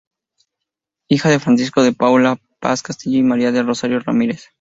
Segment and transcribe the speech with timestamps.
[1.09, 4.49] Hija de Francisco de Paula Paz Castillo y María del Rosario Ramírez.